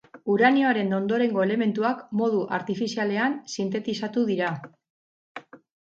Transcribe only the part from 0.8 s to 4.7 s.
ondorengo elementuak modu artifizialean sintetizatu dira.